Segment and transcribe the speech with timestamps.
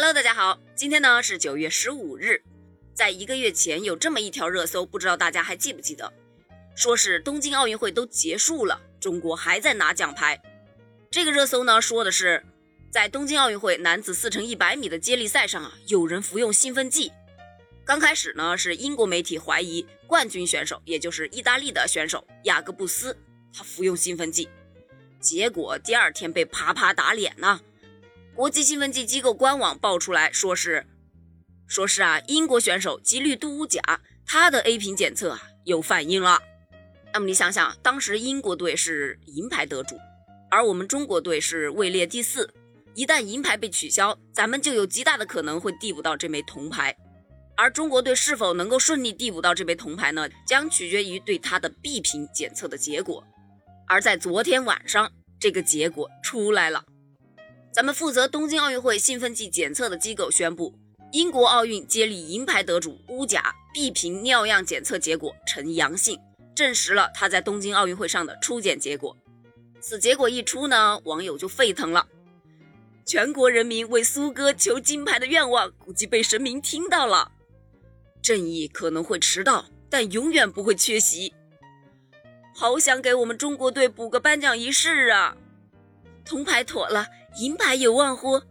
[0.00, 2.44] Hello，大家好，今天呢是九月十五日，
[2.94, 6.12] 在一个月前有这么一条热搜，不知道大家还记不记得？
[6.76, 10.40] 说是东京奥运会都结束了，中国还在拿奖牌。
[11.10, 12.44] 这个热搜呢说的是，
[12.92, 17.10] 在东京奥运会男子四乘一百米的接力赛上啊，有人服用兴奋剂。
[17.84, 23.18] 刚开始呢是英国媒体怀疑冠军选手，也就是意大利的选手雅各布斯，
[23.52, 24.48] 他服用兴奋剂，
[25.18, 27.60] 结果第二天被啪啪打脸呢。
[28.38, 30.86] 国际兴奋剂机构官网爆出来说是，
[31.66, 33.80] 说是啊，英国选手吉律杜乌贾
[34.24, 36.38] 他的 A 瓶检测啊有反应了。
[37.12, 39.98] 那么你想想，当时英国队是银牌得主，
[40.52, 42.54] 而我们中国队是位列第四，
[42.94, 46.96] 一旦银牌被取消，咱们就有极大的可能会递补到这枚铜牌。
[47.56, 50.28] 而中国队是否能够顺利递补到这枚铜牌呢？
[50.46, 53.24] 将取决于对他的 B 瓶检测的结果。
[53.88, 56.84] 而在昨天晚上，这个结果出来了。
[57.78, 60.74] 咱们负责东京奥运会兴奋剂检测的机构宣布，
[61.12, 66.18] 英国奥运接力银牌得主乌贾 B 瓶尿样检测结果呈阳性，
[66.56, 69.16] 证实了他在东京奥运会上的初检结果。
[69.80, 72.08] 此结果一出呢，网友就沸腾了，
[73.06, 77.30] 全国人民为苏哥求金牌的愿望估计被神明听到了。
[78.20, 81.32] 正义可能会迟到，但永远不会缺席。
[82.52, 85.36] 好想给我们中国队补个颁奖仪式啊！
[86.24, 87.06] 铜牌妥了。
[87.38, 88.42] 银牌有望乎？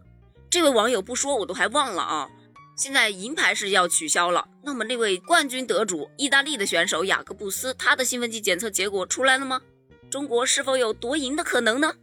[0.48, 2.30] 这位网友不说我都还忘了啊！
[2.74, 9.60] 现在银牌是要取消了，那么那位冠军得主意大利的选手雅各布斯，他的兴奋剂检测结果出来了吗？
[10.08, 11.94] 中国是否有夺银的可能呢？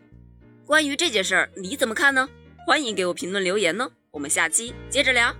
[0.63, 2.29] 关于这件事儿，你怎么看呢？
[2.67, 5.35] 欢迎给我评论留言呢，我们下期接着聊。